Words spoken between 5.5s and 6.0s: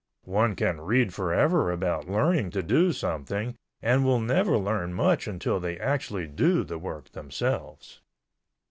they